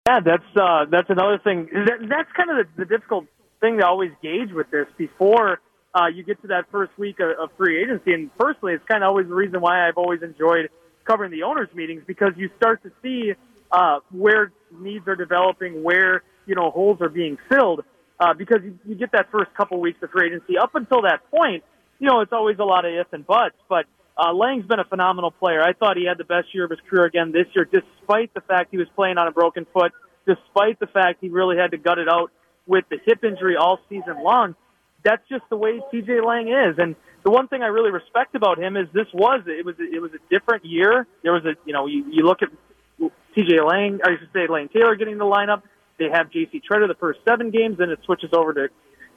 Yeah, 0.07 0.19
that's 0.19 0.43
uh, 0.55 0.85
that's 0.85 1.09
another 1.09 1.39
thing. 1.39 1.67
That, 1.73 2.07
that's 2.07 2.31
kind 2.37 2.51
of 2.51 2.57
the, 2.57 2.83
the 2.83 2.85
difficult 2.85 3.25
thing 3.59 3.79
to 3.79 3.85
always 3.87 4.11
gauge 4.21 4.51
with 4.51 4.69
this 4.69 4.85
before 4.97 5.61
uh, 5.95 6.07
you 6.07 6.23
get 6.23 6.39
to 6.41 6.47
that 6.47 6.65
first 6.71 6.91
week 6.97 7.19
of, 7.19 7.29
of 7.39 7.49
free 7.57 7.81
agency. 7.81 8.13
And 8.13 8.35
personally, 8.37 8.73
it's 8.73 8.85
kind 8.85 9.03
of 9.03 9.07
always 9.07 9.27
the 9.27 9.33
reason 9.33 9.61
why 9.61 9.87
I've 9.87 9.97
always 9.97 10.21
enjoyed 10.21 10.69
covering 11.05 11.31
the 11.31 11.43
owners' 11.43 11.69
meetings 11.73 12.03
because 12.05 12.33
you 12.35 12.49
start 12.57 12.83
to 12.83 12.91
see 13.01 13.33
uh, 13.71 13.99
where 14.11 14.51
needs 14.79 15.07
are 15.07 15.15
developing, 15.15 15.81
where 15.81 16.21
you 16.45 16.53
know 16.53 16.69
holes 16.69 16.99
are 17.01 17.09
being 17.09 17.37
filled 17.49 17.83
uh, 18.19 18.33
because 18.33 18.59
you, 18.63 18.77
you 18.85 18.95
get 18.95 19.11
that 19.11 19.31
first 19.31 19.53
couple 19.55 19.79
weeks 19.79 20.01
of 20.01 20.09
free 20.11 20.27
agency. 20.27 20.57
Up 20.57 20.75
until 20.75 21.01
that 21.03 21.29
point, 21.31 21.63
you 21.99 22.07
know, 22.07 22.21
it's 22.21 22.33
always 22.33 22.57
a 22.59 22.63
lot 22.63 22.85
of 22.85 22.93
ifs 22.93 23.09
and 23.11 23.25
buts, 23.25 23.55
but 23.69 23.85
uh, 24.17 24.33
Lang's 24.33 24.65
been 24.65 24.79
a 24.79 24.85
phenomenal 24.85 25.31
player. 25.31 25.61
I 25.61 25.73
thought 25.73 25.97
he 25.97 26.05
had 26.05 26.17
the 26.17 26.23
best 26.23 26.53
year 26.53 26.63
of 26.65 26.71
his 26.71 26.79
career 26.89 27.05
again 27.05 27.31
this 27.31 27.47
year, 27.53 27.65
despite 27.65 28.33
the 28.33 28.41
fact 28.41 28.69
he 28.71 28.77
was 28.77 28.87
playing 28.95 29.17
on 29.17 29.27
a 29.27 29.31
broken 29.31 29.65
foot, 29.73 29.91
despite 30.25 30.79
the 30.79 30.87
fact 30.87 31.19
he 31.21 31.29
really 31.29 31.57
had 31.57 31.71
to 31.71 31.77
gut 31.77 31.99
it 31.99 32.07
out 32.07 32.31
with 32.65 32.85
the 32.89 32.97
hip 33.05 33.23
injury 33.23 33.55
all 33.55 33.79
season 33.89 34.23
long. 34.23 34.55
That's 35.03 35.21
just 35.29 35.43
the 35.49 35.57
way 35.57 35.81
TJ 35.93 36.25
Lang 36.25 36.47
is. 36.47 36.79
And 36.79 36.95
the 37.23 37.29
one 37.29 37.47
thing 37.47 37.61
I 37.61 37.67
really 37.67 37.91
respect 37.91 38.35
about 38.35 38.57
him 38.57 38.75
is 38.77 38.87
this 38.93 39.07
was 39.13 39.43
it 39.45 39.65
was 39.65 39.75
it 39.79 40.01
was 40.01 40.11
a 40.13 40.33
different 40.33 40.65
year. 40.65 41.05
There 41.21 41.33
was 41.33 41.45
a 41.45 41.55
you 41.65 41.73
know 41.73 41.85
you, 41.85 42.05
you 42.09 42.25
look 42.25 42.41
at 42.41 42.49
TJ 43.35 43.67
Lang, 43.67 43.99
or 44.01 44.11
I 44.11 44.17
should 44.17 44.29
say 44.33 44.47
Lane 44.47 44.69
Taylor 44.69 44.95
getting 44.95 45.17
the 45.17 45.25
lineup. 45.25 45.61
They 45.97 46.09
have 46.11 46.31
J.C. 46.31 46.61
Tretter 46.69 46.87
the 46.87 46.95
first 46.95 47.19
seven 47.27 47.51
games, 47.51 47.77
then 47.77 47.89
it 47.89 47.99
switches 48.05 48.31
over 48.33 48.53
to 48.53 48.67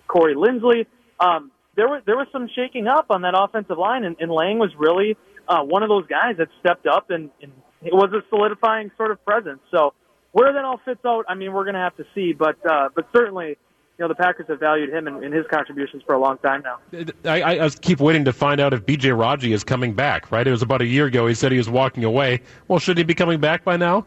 Corey 0.07 0.35
Linsley. 0.35 0.87
Um, 1.21 1.51
there 1.77 1.89
was 1.89 2.03
there 2.07 2.17
was 2.17 2.27
some 2.33 2.49
shaking 2.55 2.89
up 2.89 3.07
on 3.11 3.23
that 3.23 3.35
offensive 3.37 3.79
line, 3.79 4.05
and, 4.05 4.17
and 4.21 4.31
Lang 4.31 4.59
was 4.59 4.71
really 4.77 5.17
uh, 5.49 5.63
one 5.63 5.83
of 5.83 5.89
those 5.89 6.07
guys 6.07 6.37
that 6.39 6.49
stepped 6.61 6.87
up 6.87 7.11
and, 7.11 7.31
and 7.41 7.53
it 7.83 7.95
was 7.95 8.13
a 8.13 8.23
solidifying 8.29 8.91
sort 8.97 9.13
of 9.13 9.25
presence. 9.25 9.61
So 9.71 9.95
where 10.33 10.53
that 10.53 10.65
all 10.65 10.81
fits 10.85 11.05
out, 11.07 11.25
I 11.29 11.35
mean, 11.35 11.53
we're 11.53 11.65
going 11.65 11.75
to 11.75 11.81
have 11.81 11.97
to 11.97 12.05
see, 12.15 12.33
but 12.33 12.57
uh, 12.67 12.89
but 12.95 13.09
certainly. 13.15 13.57
You 13.97 14.05
know 14.05 14.11
the 14.11 14.15
Packers 14.15 14.47
have 14.47 14.61
valued 14.61 14.91
him 14.91 15.09
and, 15.09 15.25
and 15.25 15.35
his 15.35 15.45
contributions 15.51 16.05
for 16.07 16.15
a 16.15 16.21
long 16.21 16.39
time 16.39 16.63
now. 16.63 16.79
I, 17.25 17.65
I 17.65 17.69
keep 17.69 17.99
waiting 17.99 18.25
to 18.27 18.33
find 18.33 18.61
out 18.61 18.73
if 18.73 18.87
B.J. 18.87 19.11
Raji 19.11 19.53
is 19.53 19.65
coming 19.65 19.93
back. 19.93 20.31
Right, 20.31 20.47
it 20.47 20.53
was 20.53 20.63
about 20.63 20.83
a 20.83 20.87
year 20.87 21.07
ago. 21.07 21.27
He 21.27 21.35
said 21.35 21.51
he 21.51 21.59
was 21.59 21.69
walking 21.69 22.05
away. 22.05 22.43
Well, 22.69 22.79
should 22.79 22.97
he 22.97 23.03
be 23.03 23.17
coming 23.17 23.41
back 23.41 23.65
by 23.65 23.77
now? 23.77 24.07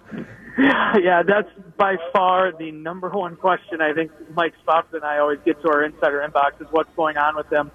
Yeah, 1.01 1.23
that's 1.25 1.47
by 1.77 1.95
far 2.13 2.51
the 2.57 2.71
number 2.71 3.09
one 3.09 3.37
question 3.37 3.81
I 3.81 3.93
think 3.93 4.11
Mike 4.33 4.53
Spofford 4.61 4.95
and 4.95 5.03
I 5.05 5.19
always 5.19 5.39
get 5.45 5.61
to 5.61 5.69
our 5.69 5.83
insider 5.83 6.25
inbox 6.27 6.61
is 6.61 6.67
what's 6.71 6.89
going 6.95 7.17
on 7.17 7.35
with 7.35 7.49
them. 7.49 7.71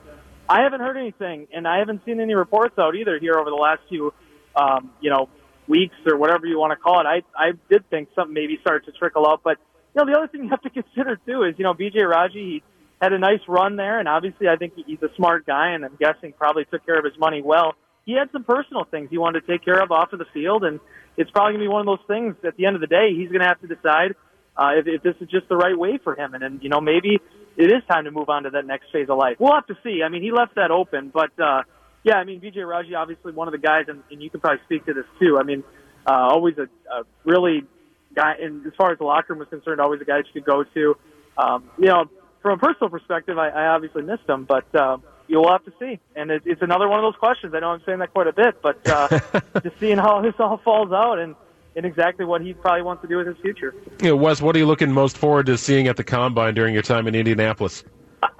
I 0.49 0.63
haven't 0.63 0.81
heard 0.81 0.97
anything, 0.97 1.49
and 1.53 1.67
I 1.67 1.79
haven't 1.79 2.03
seen 2.05 2.21
any 2.21 2.35
reports 2.35 2.79
out 2.79 2.95
either 2.95 3.19
here 3.19 3.35
over 3.35 3.51
the 3.51 3.57
last 3.57 3.81
few, 3.89 4.13
um, 4.55 4.91
you 5.01 5.11
know, 5.11 5.29
weeks 5.67 5.97
or 6.07 6.17
whatever 6.17 6.47
you 6.47 6.59
want 6.59 6.73
to 6.73 6.77
call 6.77 7.01
it. 7.01 7.07
I 7.07 7.23
I 7.37 7.53
did 7.71 7.89
think 7.91 8.09
something 8.15 8.35
maybe 8.35 8.59
started 8.61 8.87
to 8.87 8.99
trickle 8.99 9.27
out, 9.27 9.41
but 9.43 9.59
you 9.95 10.05
know, 10.05 10.13
the 10.13 10.19
other 10.19 10.29
thing 10.29 10.45
you 10.45 10.51
have 10.51 10.63
to 10.63 10.71
consider 10.83 11.17
too 11.27 11.43
is 11.43 11.55
you 11.59 11.65
know 11.65 11.75
B.J. 11.75 12.03
Raji 12.03 12.39
he 12.39 12.63
had 13.01 13.13
a 13.13 13.19
nice 13.19 13.41
run 13.49 13.77
there, 13.77 13.99
and 13.99 14.09
obviously 14.09 14.49
I 14.49 14.57
think 14.57 14.75
he's 14.87 15.03
a 15.03 15.15
smart 15.17 15.47
guy, 15.47 15.71
and 15.71 15.85
I'm 15.85 15.97
guessing 15.99 16.33
probably 16.33 16.65
took 16.67 16.85
care 16.87 16.99
of 16.99 17.05
his 17.05 17.19
money 17.19 17.43
well. 17.43 17.75
He 18.05 18.13
had 18.13 18.31
some 18.31 18.45
personal 18.45 18.85
things 18.85 19.09
he 19.11 19.19
wanted 19.19 19.41
to 19.41 19.47
take 19.53 19.65
care 19.65 19.83
of 19.83 19.91
off 19.91 20.13
of 20.13 20.19
the 20.21 20.27
field, 20.33 20.63
and 20.65 20.79
it's 21.17 21.31
probably 21.31 21.55
going 21.55 21.65
to 21.65 21.69
be 21.71 21.73
one 21.73 21.81
of 21.81 21.87
those 21.87 22.07
things. 22.07 22.37
At 22.45 22.57
the 22.57 22.67
end 22.67 22.75
of 22.75 22.81
the 22.81 22.87
day, 22.87 23.15
he's 23.15 23.29
going 23.29 23.41
to 23.41 23.49
have 23.49 23.61
to 23.61 23.69
decide 23.69 24.15
uh, 24.57 24.73
if, 24.79 24.87
if 24.87 25.03
this 25.03 25.15
is 25.21 25.29
just 25.29 25.49
the 25.49 25.57
right 25.57 25.79
way 25.79 25.99
for 26.03 26.15
him, 26.15 26.35
and 26.35 26.43
then 26.43 26.61
you 26.63 26.69
know 26.69 26.81
maybe 26.81 27.19
it 27.57 27.67
is 27.67 27.83
time 27.89 28.05
to 28.05 28.11
move 28.11 28.29
on 28.29 28.45
to 28.45 28.51
that 28.51 28.67
next 28.67 28.93
phase 28.93 29.09
of 29.09 29.19
life. 29.19 29.37
We'll 29.39 29.55
have 29.55 29.67
to 29.69 29.77
see. 29.83 30.03
I 30.05 30.09
mean, 30.09 30.23
he 30.23 30.33
left 30.33 30.57
that 30.57 30.71
open, 30.71 31.11
but 31.13 31.33
uh, 31.41 31.63
yeah, 32.03 32.17
I 32.17 32.25
mean, 32.25 32.41
BJ 32.41 32.67
Raji 32.69 32.95
obviously 32.95 33.33
one 33.33 33.49
of 33.49 33.53
the 33.53 33.59
guys, 33.59 33.87
and, 33.89 34.03
and 34.11 34.23
you 34.23 34.31
can 34.31 34.41
probably 34.41 34.61
speak 34.65 34.87
to 34.87 34.95
this 34.95 35.07
too. 35.19 35.39
I 35.39 35.43
mean, 35.43 35.65
Uh, 36.09 36.31
always 36.31 36.57
a, 36.57 36.69
a 36.95 37.03
really 37.25 37.65
guy, 38.15 38.35
and 38.41 38.65
as 38.65 38.73
far 38.79 38.93
as 38.93 38.99
the 38.99 39.05
locker 39.05 39.33
room 39.33 39.41
was 39.41 39.49
concerned, 39.49 39.81
always 39.81 40.01
a 40.01 40.05
guy 40.05 40.19
that 40.19 40.27
you 40.33 40.41
could 40.41 40.47
go 40.47 40.63
to. 40.63 40.97
Um, 41.37 41.65
you 41.79 41.89
know, 41.89 42.05
from 42.43 42.53
a 42.53 42.63
personal 42.63 42.91
perspective, 42.91 43.37
I, 43.39 43.49
I 43.49 43.67
obviously 43.75 44.03
missed 44.03 44.29
him, 44.29 44.45
but 44.45 44.73
uh, 44.73 44.99
you'll 45.29 45.51
have 45.51 45.65
to 45.65 45.73
see. 45.79 45.99
And 46.15 46.31
it, 46.31 46.43
it's 46.45 46.63
another 46.63 46.89
one 46.89 46.99
of 46.99 47.03
those 47.03 47.19
questions. 47.19 47.55
I 47.55 47.61
know 47.61 47.71
I'm 47.71 47.83
saying 47.85 47.99
that 48.01 48.13
quite 48.13 48.27
a 48.27 48.33
bit, 48.33 48.61
but 48.63 48.87
uh, 48.89 49.41
just 49.63 49.79
seeing 49.81 49.99
how 49.99 50.21
this 50.21 50.35
all 50.39 50.59
falls 50.59 50.93
out 50.93 51.19
and 51.19 51.35
and 51.77 51.85
exactly 51.85 52.25
what 52.25 52.41
he 52.41 52.55
probably 52.55 52.81
wants 52.81 53.03
to 53.03 53.09
do 53.09 53.19
with 53.19 53.27
his 53.27 53.37
future. 53.43 53.75
Yeah, 54.01 54.13
Wes, 54.13 54.41
what 54.41 54.57
are 54.57 54.59
you 54.59 54.65
looking 54.65 54.91
most 54.91 55.19
forward 55.19 55.45
to 55.47 55.59
seeing 55.59 55.89
at 55.89 55.99
the 55.99 56.05
combine 56.05 56.55
during 56.55 56.73
your 56.73 56.83
time 56.83 57.07
in 57.07 57.15
Indianapolis? 57.15 57.85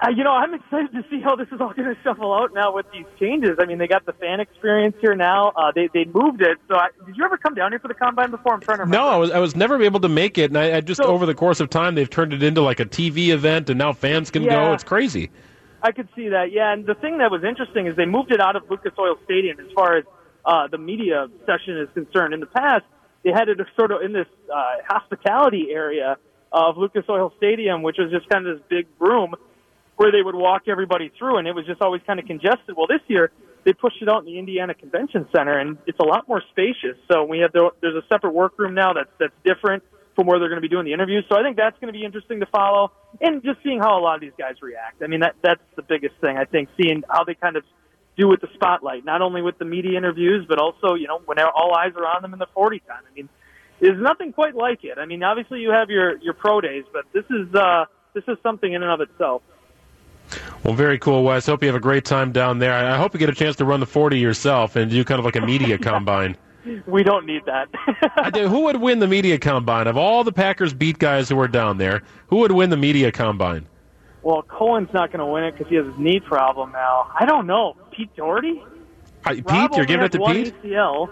You 0.09 0.23
know, 0.23 0.31
I'm 0.31 0.53
excited 0.55 0.91
to 0.93 1.03
see 1.09 1.21
how 1.21 1.35
this 1.35 1.47
is 1.51 1.61
all 1.61 1.71
going 1.73 1.93
to 1.93 2.01
shuffle 2.03 2.33
out 2.33 2.53
now 2.53 2.73
with 2.73 2.85
these 2.91 3.05
changes. 3.19 3.57
I 3.59 3.65
mean, 3.65 3.77
they 3.77 3.87
got 3.87 4.05
the 4.05 4.13
fan 4.13 4.39
experience 4.39 4.95
here 5.01 5.15
now. 5.15 5.49
Uh, 5.55 5.71
they 5.73 5.87
they 5.93 6.05
moved 6.05 6.41
it. 6.41 6.57
So, 6.67 6.75
I, 6.75 6.87
did 7.05 7.15
you 7.15 7.23
ever 7.23 7.37
come 7.37 7.53
down 7.53 7.71
here 7.71 7.79
for 7.79 7.87
the 7.87 7.93
combine 7.93 8.31
before? 8.31 8.53
I'm 8.53 8.59
trying 8.59 8.77
to 8.79 8.83
remember. 8.83 9.05
No, 9.05 9.07
I 9.07 9.17
was 9.17 9.31
I 9.31 9.39
was 9.39 9.55
never 9.55 9.81
able 9.81 9.99
to 10.01 10.09
make 10.09 10.37
it, 10.37 10.49
and 10.51 10.57
I, 10.57 10.77
I 10.77 10.81
just 10.81 11.01
So- 11.01 11.07
over 11.07 11.25
the 11.25 11.35
course 11.35 11.59
of 11.59 11.69
time 11.69 11.95
they've 11.95 12.09
turned 12.09 12.33
it 12.33 12.41
into 12.43 12.61
like 12.61 12.79
a 12.79 12.85
TV 12.85 13.29
event, 13.29 13.69
and 13.69 13.77
now 13.77 13.93
fans 13.93 14.31
can 14.31 14.45
go. 14.45 14.73
It's 14.73 14.83
crazy. 14.83 15.29
I 15.81 15.91
could 15.91 16.09
see 16.15 16.29
that. 16.29 16.51
Yeah, 16.51 16.73
and 16.73 16.85
the 16.85 16.95
thing 16.95 17.19
that 17.19 17.31
was 17.31 17.43
interesting 17.43 17.87
is 17.87 17.95
they 17.95 18.05
moved 18.05 18.31
it 18.31 18.41
out 18.41 18.55
of 18.55 18.63
Lucas 18.69 18.93
Oil 18.97 19.15
Stadium 19.25 19.59
as 19.59 19.71
far 19.73 19.97
as 19.97 20.05
uh, 20.45 20.67
the 20.67 20.77
media 20.77 21.27
session 21.45 21.77
is 21.77 21.89
concerned. 21.93 22.33
In 22.33 22.39
the 22.39 22.47
past, 22.47 22.85
they 23.23 23.31
had 23.31 23.49
it 23.49 23.59
sort 23.77 23.91
of 23.91 24.01
in 24.01 24.13
this 24.13 24.27
uh, 24.53 24.77
hospitality 24.87 25.67
area 25.71 26.17
of 26.51 26.77
Lucas 26.77 27.03
Oil 27.09 27.33
Stadium, 27.37 27.83
which 27.83 27.97
was 27.99 28.11
just 28.11 28.27
kind 28.29 28.47
of 28.47 28.57
this 28.57 28.65
big 28.69 28.87
room 28.99 29.35
where 29.97 30.11
they 30.11 30.21
would 30.21 30.35
walk 30.35 30.63
everybody 30.67 31.11
through, 31.17 31.37
and 31.37 31.47
it 31.47 31.53
was 31.53 31.65
just 31.65 31.81
always 31.81 32.01
kind 32.07 32.19
of 32.19 32.25
congested. 32.25 32.75
Well, 32.77 32.87
this 32.87 33.01
year 33.07 33.31
they 33.63 33.73
pushed 33.73 34.01
it 34.01 34.07
out 34.07 34.19
in 34.19 34.25
the 34.25 34.39
Indiana 34.39 34.73
Convention 34.73 35.27
Center, 35.35 35.57
and 35.57 35.77
it's 35.87 35.99
a 35.99 36.05
lot 36.05 36.27
more 36.27 36.41
spacious. 36.51 36.95
So 37.11 37.23
we 37.23 37.39
have 37.39 37.51
the, 37.51 37.71
there's 37.81 37.95
a 37.95 38.07
separate 38.07 38.33
workroom 38.33 38.73
now 38.73 38.93
that's 38.93 39.09
that's 39.19 39.33
different 39.43 39.83
from 40.17 40.25
where 40.25 40.39
they're 40.39 40.49
going 40.49 40.57
to 40.57 40.67
be 40.67 40.67
doing 40.67 40.85
the 40.85 40.93
interviews. 40.93 41.23
So 41.29 41.37
I 41.37 41.43
think 41.43 41.57
that's 41.57 41.79
going 41.79 41.93
to 41.93 41.97
be 41.97 42.03
interesting 42.03 42.39
to 42.39 42.47
follow, 42.47 42.91
and 43.21 43.43
just 43.43 43.59
seeing 43.63 43.77
how 43.77 43.99
a 43.99 44.01
lot 44.01 44.15
of 44.15 44.21
these 44.21 44.33
guys 44.35 44.55
react. 44.63 45.03
I 45.03 45.07
mean, 45.07 45.19
that 45.19 45.35
that's 45.43 45.61
the 45.75 45.83
biggest 45.83 46.15
thing. 46.19 46.37
I 46.37 46.45
think 46.45 46.69
seeing 46.75 47.03
how 47.07 47.23
they 47.23 47.35
kind 47.35 47.55
of 47.55 47.63
do 48.17 48.27
with 48.27 48.41
the 48.41 48.47
spotlight, 48.55 49.05
not 49.05 49.21
only 49.21 49.43
with 49.43 49.59
the 49.59 49.65
media 49.65 49.95
interviews, 49.95 50.43
but 50.49 50.57
also 50.57 50.95
you 50.95 51.07
know 51.07 51.21
when 51.25 51.37
all 51.39 51.75
eyes 51.77 51.93
are 51.95 52.05
on 52.05 52.23
them 52.23 52.33
in 52.33 52.39
the 52.39 52.47
40 52.55 52.79
time. 52.79 53.03
I 53.09 53.13
mean, 53.13 53.29
there's 53.79 54.01
nothing 54.01 54.33
quite 54.33 54.55
like 54.55 54.83
it. 54.83 54.97
I 54.97 55.05
mean, 55.05 55.21
obviously 55.21 55.59
you 55.61 55.69
have 55.69 55.91
your 55.91 56.17
your 56.17 56.33
pro 56.33 56.61
days, 56.61 56.85
but 56.91 57.05
this 57.13 57.25
is 57.29 57.53
uh 57.53 57.85
this 58.15 58.23
is 58.27 58.37
something 58.41 58.73
in 58.73 58.81
and 58.81 58.91
of 58.91 59.01
itself. 59.07 59.43
Well, 60.63 60.73
very 60.73 60.97
cool, 60.97 61.23
Wes. 61.23 61.45
Hope 61.45 61.61
you 61.61 61.67
have 61.67 61.75
a 61.75 61.79
great 61.79 62.05
time 62.05 62.31
down 62.31 62.57
there. 62.57 62.73
I 62.73 62.95
I 62.95 62.97
hope 62.97 63.13
you 63.13 63.19
get 63.19 63.29
a 63.29 63.35
chance 63.35 63.55
to 63.57 63.65
run 63.65 63.81
the 63.81 63.85
40 63.85 64.17
yourself 64.17 64.75
and 64.77 64.89
do 64.89 65.03
kind 65.03 65.19
of 65.19 65.25
like 65.25 65.35
a 65.35 65.45
media 65.45 65.77
combine. 65.91 66.35
We 66.85 67.03
don't 67.03 67.25
need 67.25 67.43
that. 67.45 67.69
Do- 68.33 68.47
who 68.47 68.61
would 68.61 68.77
win 68.77 68.99
the 68.99 69.07
media 69.07 69.37
combine 69.37 69.87
of 69.87 69.97
all 69.97 70.23
the 70.23 70.31
Packers 70.31 70.73
beat 70.73 70.99
guys 70.99 71.29
who 71.29 71.39
are 71.39 71.47
down 71.47 71.77
there? 71.77 72.03
Who 72.27 72.37
would 72.37 72.51
win 72.51 72.69
the 72.69 72.77
media 72.77 73.11
combine? 73.11 73.67
well, 74.27 74.41
Cohen's 74.41 74.91
not 74.93 75.09
going 75.09 75.19
to 75.19 75.25
win 75.25 75.45
it 75.45 75.53
because 75.53 75.69
he 75.69 75.75
has 75.75 75.85
his 75.85 75.97
knee 75.97 76.19
problem 76.19 76.73
now. 76.73 77.09
I 77.17 77.25
don't 77.25 77.47
know. 77.47 77.77
Pete 77.91 78.13
Dougherty? 78.17 78.61
Uh, 79.25 79.29
Pete, 79.29 79.45
Rob 79.49 79.73
you're 79.75 79.85
giving 79.85 80.05
it 80.05 80.11
to 80.11 80.19
Pete? 80.19 80.53
ACL. 80.63 81.09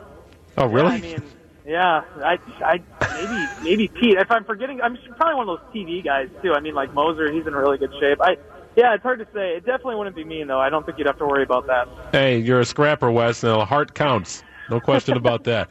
Oh, 0.58 0.66
really? 0.66 0.96
I 0.96 1.00
mean, 1.00 1.24
yeah, 1.66 2.04
I, 2.18 2.38
I 2.62 2.82
maybe 3.14 3.64
maybe 3.64 3.88
Pete. 3.88 4.18
If 4.18 4.30
I'm 4.30 4.44
forgetting, 4.44 4.82
I'm 4.82 4.98
probably 5.16 5.36
one 5.36 5.48
of 5.48 5.60
those 5.60 5.74
TV 5.74 6.04
guys 6.04 6.30
too. 6.44 6.54
I 6.54 6.60
mean, 6.60 6.76
like 6.76 6.94
Moser, 6.94 7.32
he's 7.32 7.48
in 7.48 7.56
really 7.56 7.78
good 7.78 7.94
shape. 8.02 8.20
I 8.22 8.38
yeah, 8.76 8.94
it's 8.94 9.04
hard 9.04 9.20
to 9.20 9.28
say. 9.34 9.56
It 9.56 9.66
definitely 9.66 9.96
wouldn't 9.96 10.16
be 10.16 10.26
me 10.26 10.44
though. 10.44 10.60
I 10.60 10.70
don't 10.70 10.86
think 10.86 10.98
you'd 10.98 11.08
have 11.08 11.18
to 11.20 11.26
worry 11.26 11.44
about 11.44 11.68
that. 11.68 11.88
Hey, 12.12 12.40
you're 12.40 12.60
a 12.60 12.66
scrapper, 12.66 13.10
Wes. 13.10 13.44
and 13.44 13.54
a 13.54 13.66
heart 13.66 13.94
counts. 13.94 14.44
No 14.70 14.80
question 14.80 15.16
about 15.18 15.44
that. 15.46 15.70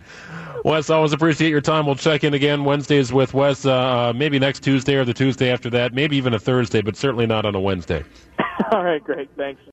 Wes, 0.65 0.89
I 0.89 0.97
always 0.97 1.13
appreciate 1.13 1.51
your 1.51 1.61
time. 1.61 1.87
We'll 1.87 1.97
check 1.97 2.25
in 2.25 2.35
again 2.35 2.65
Wednesdays 2.65 3.13
with 3.13 3.35
Wes, 3.35 3.67
uh, 3.67 4.13
maybe 4.15 4.39
next 4.39 4.61
Tuesday 4.61 4.95
or 4.95 5.05
the 5.05 5.15
Tuesday 5.15 5.51
after 5.51 5.69
that, 5.71 5.93
maybe 5.93 6.17
even 6.17 6.33
a 6.35 6.39
Thursday, 6.39 6.81
but 6.81 6.97
certainly 6.97 7.27
not 7.27 7.45
on 7.45 7.55
a 7.55 7.61
Wednesday. 7.61 8.05
All 8.73 8.85
right, 8.85 9.03
great. 9.03 9.29
Thanks. 9.37 9.61